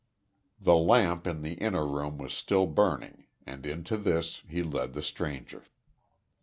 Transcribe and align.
The 0.59 0.75
lamp 0.75 1.27
in 1.27 1.43
the 1.43 1.53
inner 1.53 1.85
room 1.85 2.17
was 2.17 2.33
still 2.33 2.65
burning, 2.65 3.25
and 3.45 3.67
into 3.67 3.97
this 3.97 4.41
he 4.49 4.63
led 4.63 4.93
the 4.93 5.03
stranger. 5.03 5.65